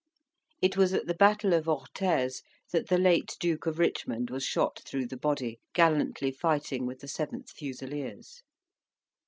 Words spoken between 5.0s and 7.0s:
the body, gallantly fighting